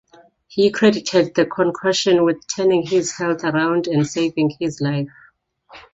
[0.47, 5.09] He credited the concoction with turning his health around and saving his life.